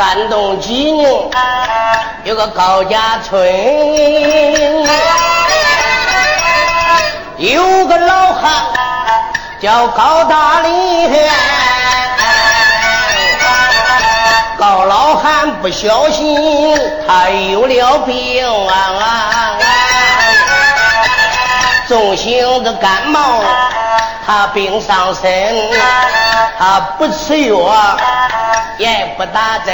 [0.00, 1.30] 山东济宁
[2.24, 3.38] 有个高家村，
[7.36, 8.50] 有个老汉
[9.60, 10.70] 叫高大力。
[14.56, 16.34] 高老汉不小心，
[17.06, 19.58] 他有了病啊！
[21.86, 23.44] 重型的感冒，
[24.26, 25.70] 他病上身，
[26.58, 27.54] 他不吃药，
[28.80, 29.72] 也不打针。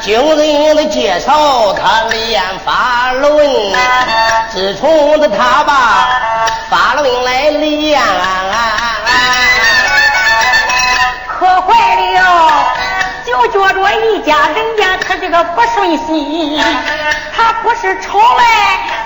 [0.00, 3.74] 经人的介绍，他练法轮。
[4.50, 6.08] 自从的他把
[6.70, 8.00] 法轮来练，
[11.28, 12.74] 可坏了，
[13.26, 16.58] 就觉着一家人家他这个不顺心，
[17.36, 18.44] 他不是吵来。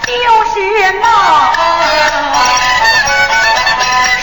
[0.06, 0.54] 就是
[1.00, 1.06] 闹，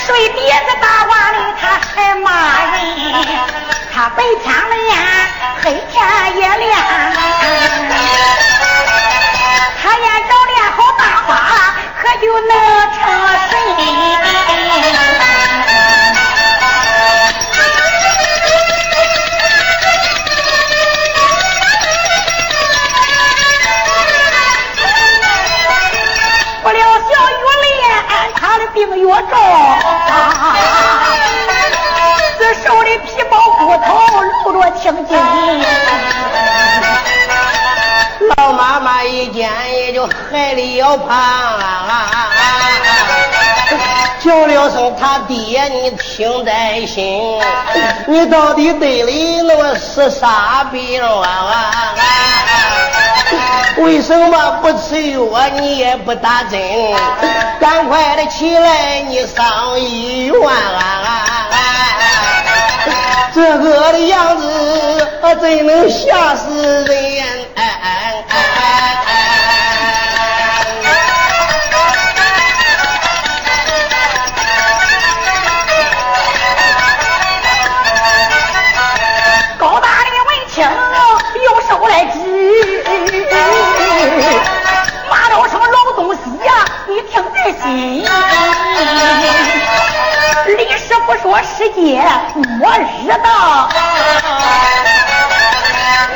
[0.06, 0.38] 睡碟
[0.68, 2.30] 子大碗里他还骂
[2.76, 2.78] 人，
[3.92, 4.96] 他白天练，
[5.64, 5.96] 黑天
[6.36, 6.70] 也练，
[9.82, 11.30] 他要找练好大法，
[12.00, 12.50] 可就能
[12.92, 12.96] 成
[13.50, 13.52] 神。
[26.62, 27.74] 不料小越练，
[28.36, 29.34] 他的病越重，
[40.36, 41.56] 害里要怕，
[44.22, 47.40] 叫了声他爹，你听在心，
[48.06, 51.94] 你到底队里那个是啥病啊？
[53.78, 55.48] 为什么不吃药？
[55.58, 56.60] 你也不打针？
[57.58, 60.36] 赶快的起来，你上医院！
[63.34, 65.08] 这个的样子，
[65.40, 66.96] 真能吓死人！
[91.54, 92.02] 世界
[92.58, 93.68] 末日到，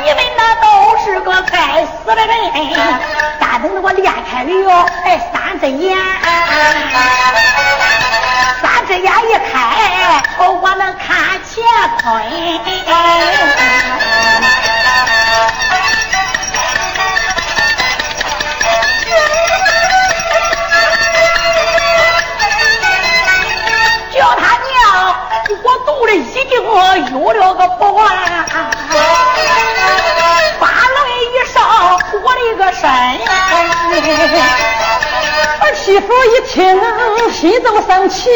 [0.03, 0.65] 你们那都
[1.03, 2.29] 是个该死的人！
[3.39, 5.97] 咋等我裂开了哎三只眼，
[8.61, 11.55] 三只眼一开，我能看乾
[12.03, 12.07] 坤。
[36.51, 36.63] 妇一
[37.31, 38.29] 听，心中生气，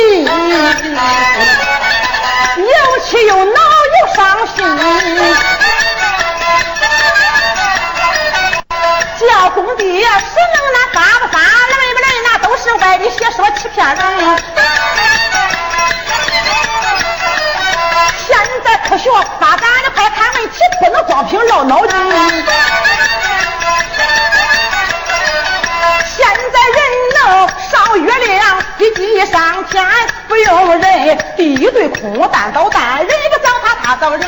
[2.58, 3.62] 又气又恼
[3.92, 4.56] 又伤心。
[9.20, 11.38] 叫公爹，是能那嘎巴啥？
[11.70, 14.00] 那妹妹那都是歪理邪说欺骗人。
[18.28, 19.10] 现在科学
[19.40, 21.96] 发展的快，看问题不能光凭绕脑筋。
[29.36, 29.84] 当天，
[30.30, 31.18] 不用人。
[31.36, 34.22] 第一对空弹导弹，人不找他，他找人。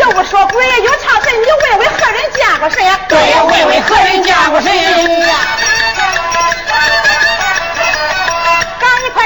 [0.00, 2.82] 又说鬼，又唱神，你问问何人见过谁？
[3.08, 5.36] 对，问问何人见过神呀？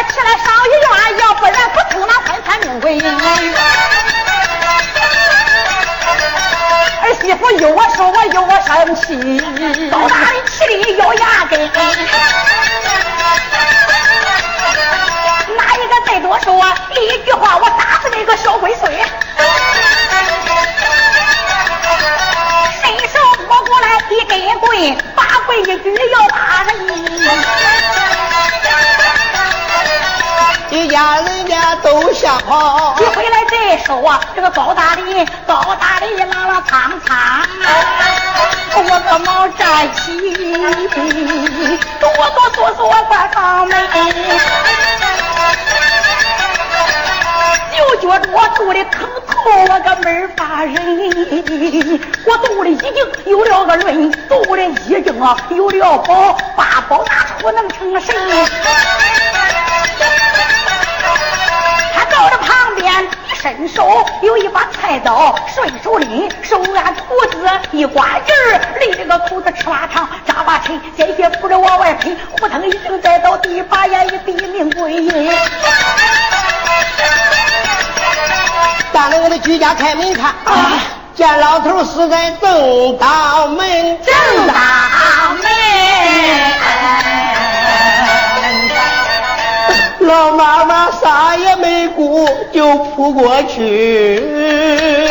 [0.09, 2.99] 起来上医院，要不然不听那昏天命鬼。
[7.03, 9.39] 儿媳妇有我说我有我生气，
[9.91, 10.15] 高大
[10.61, 11.59] 的气里咬牙根。
[15.57, 18.93] 哪一个再多说一句话，我打死那个小龟孙！
[22.83, 23.19] 伸手
[23.49, 27.29] 摸过来一根棍，把棍一举要打你。
[30.71, 34.21] 一家人家都吓跑，一回来再说啊！
[34.37, 35.03] 这个高大的
[35.47, 37.43] 高大的朗朗苍苍，
[38.77, 40.20] 我个毛站起，
[40.61, 42.79] 哆哆嗦嗦
[43.09, 43.75] 关房门，
[47.75, 49.35] 就觉着我肚里疼痛，
[49.71, 50.75] 我个门发人，
[52.27, 52.93] 我肚里已经
[53.25, 55.03] 有了个人，肚里已经
[55.57, 58.15] 有了宝，把宝拿出能成神？
[63.41, 75.33] 伸伸手有一把菜刀，顺手拎，手按裤子一刮劲儿，离这个裤子吃拉长，扎把沉，鲜血扑着往外喷，扑腾一声栽到地，把眼一闭，命归阴。
[78.93, 80.73] 大那个的居家开门看，啊
[81.15, 84.15] 见老头死在正大门，正
[84.47, 84.55] 当
[85.37, 85.51] 门。
[90.01, 95.09] 老妈妈啥也没顾就扑过去，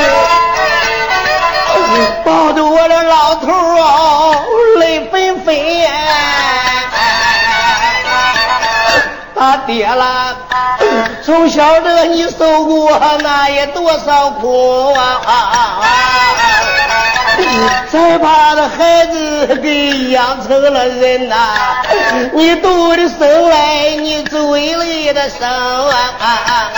[2.23, 3.51] 抱着我的老头
[3.81, 4.35] 啊，
[4.77, 5.55] 泪纷纷。
[9.35, 10.35] 他爹啦，
[11.25, 15.81] 从小的你受过那也多少苦啊！
[17.91, 21.35] 才把这孩子给养成了人呐！
[22.33, 25.47] 你肚里生来，你嘴里的生
[25.89, 26.71] 啊！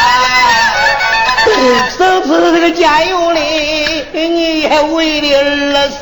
[1.97, 6.01] 生出这个家有里，你也为了儿孙。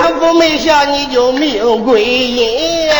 [0.00, 2.90] 一天不没想你就命归阴。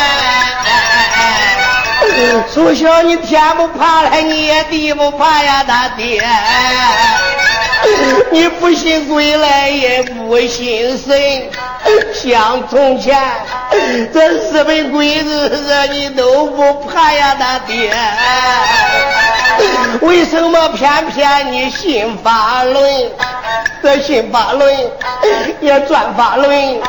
[2.53, 6.23] 从小你天不怕了，你也地不怕呀，他爹。
[8.31, 11.49] 你不信鬼来也不信神，
[12.13, 13.17] 像从前
[14.13, 17.91] 这日本鬼子你都不怕呀，他爹。
[20.01, 23.11] 为什么偏偏你信法轮？
[23.83, 24.91] 这新法轮
[25.59, 26.79] 也转法轮，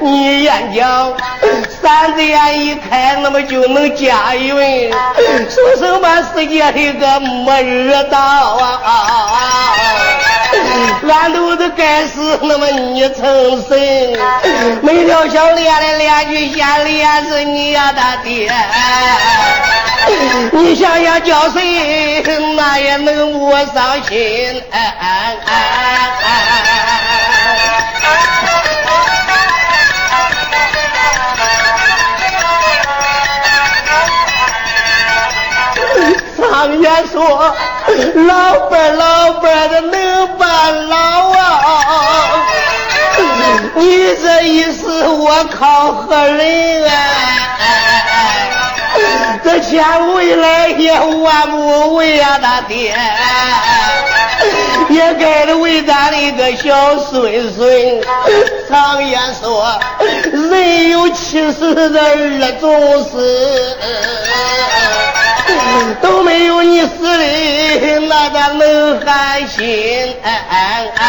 [0.00, 1.12] 你眼讲
[1.82, 4.90] 三只眼一开，那么就能驾云？
[5.50, 9.74] 说什么世界里个末日到啊？
[11.08, 13.24] 俺都是该死，那么你成
[13.68, 14.18] 神，
[14.82, 18.48] 每条小练来练去，先练死你呀，他爹。
[20.52, 22.22] 你想想叫谁，
[22.56, 24.62] 那也能我伤心。
[24.70, 26.48] 哎哎哎哎哎
[36.36, 37.54] 常言说，
[38.26, 40.96] 老伴老伴的能伴老
[41.30, 42.46] 啊！
[43.74, 47.47] 你这一世我靠何人啊？
[49.50, 52.94] 这钱未来也万不为啊，他爹
[54.90, 57.98] 也该为咱的个小孙孙。
[58.68, 59.80] 常言说，
[60.30, 63.74] 人有七十的二种死，
[66.02, 70.14] 都没有你死的那个能寒心。
[70.94, 71.00] 怕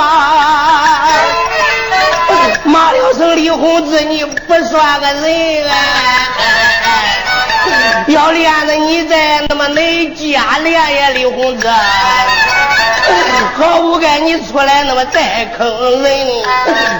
[0.00, 0.06] 骂，
[2.64, 5.74] 骂了声李洪志，你不算个人啊！
[8.08, 11.68] 要练着你在那么恁家练呀，李洪志，
[13.58, 16.28] 好不该你出来那么再坑人，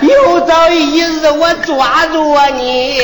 [0.02, 3.00] 有朝一日我抓住你，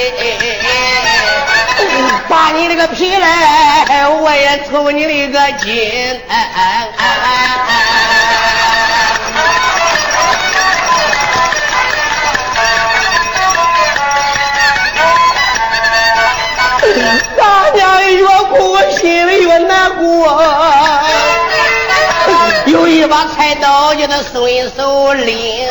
[2.28, 6.20] 把你那个皮来，我也抽你那个筋。
[17.37, 20.42] 大娘越哭我心里越难过，
[22.66, 25.68] 有一把菜刀叫他顺手拎，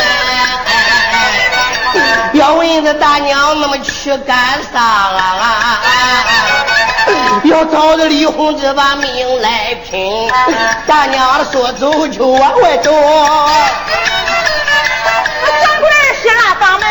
[2.33, 4.37] 要问这大娘那么去干
[4.73, 5.81] 啥啊？
[7.43, 10.31] 要找着李洪志把命来拼，
[10.87, 12.91] 大娘说走就往外走。
[15.61, 15.89] 掌柜
[16.23, 16.87] 下房门，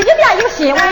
[0.00, 0.82] 里边有新闻。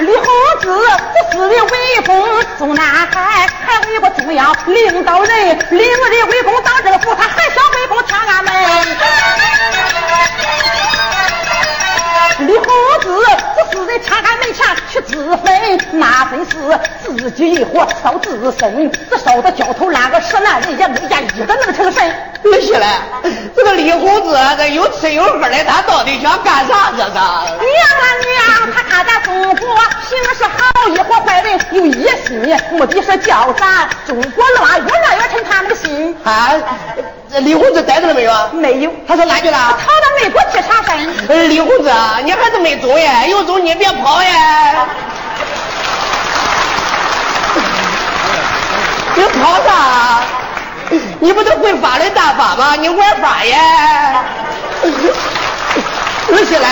[0.00, 0.24] 李洪
[0.60, 2.12] 志不死的围攻
[2.58, 8.52] 中南海，还有一个中央领导人，领人围攻党政府，他还想围攻天安门。
[12.46, 12.66] 李洪
[13.00, 13.08] 志
[13.74, 22.14] 这自人查看门前去自焚，那真是自己一火烧自身，这烧的焦头烂额，十男人也没见一个能成神。
[22.44, 23.00] 你起来，
[23.56, 26.92] 这个李胡子这有吃有喝的，他到底想干啥？
[26.92, 27.10] 这是？
[27.10, 29.66] 娘啊娘，他看咱中国
[30.08, 36.16] 行是好一伙坏人有一心，目的是叫咱中国乱越乱越成他们的心。
[36.22, 36.52] 啊，
[37.32, 38.32] 这李胡子逮着了没有？
[38.52, 38.92] 没有。
[39.08, 39.58] 他说哪去了？
[39.58, 39.90] 逃
[40.24, 41.48] 到美国去查身。
[41.50, 41.92] 李公子，
[42.24, 43.28] 你还是没走耶？
[43.28, 44.30] 有走你别跑耶！
[49.16, 50.20] 你跑啥？
[51.20, 52.74] 你不是会法轮大法吗？
[52.78, 53.56] 你玩法耶？
[56.28, 56.68] 你起来，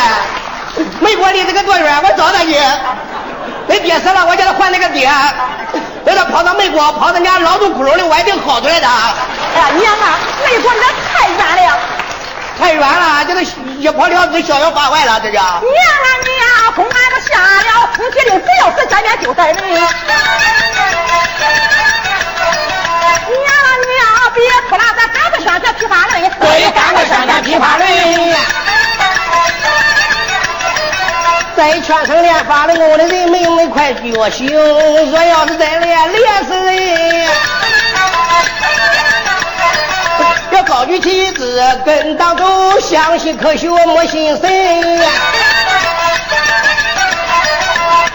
[1.01, 2.03] 美国离这个多远？
[2.03, 2.57] 我找他去。
[3.67, 5.11] 那爹死了，我叫他换那个爹。
[6.05, 8.89] 让他跑到美国，跑到人家老土窟窿里我一定薅出来的。
[9.55, 10.83] 哎呀，娘啊，美国那
[11.13, 11.79] 太远了，
[12.59, 15.35] 太远了，这个一跑了子，逍遥法外了，这就。
[15.35, 19.57] 娘啊娘，公安都下了通缉令，只要是见面就带人。
[24.35, 26.31] 别哭了，咱赶快宣传批发论。
[26.41, 27.87] 对，赶快宣传批发论。
[31.55, 37.52] 在全省练法轮功的人们们快觉醒，若要是再练，练死人。
[40.67, 42.45] 高举旗帜跟党走
[42.81, 44.51] 相信科学莫信神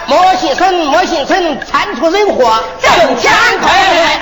[0.07, 4.17] 莫信神莫信神铲出人祸挣钱快。